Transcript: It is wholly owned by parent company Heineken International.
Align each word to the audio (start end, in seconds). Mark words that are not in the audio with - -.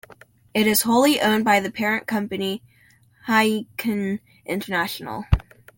It 0.55 0.65
is 0.65 0.81
wholly 0.81 1.21
owned 1.21 1.45
by 1.45 1.61
parent 1.69 2.07
company 2.07 2.63
Heineken 3.27 4.19
International. 4.47 5.25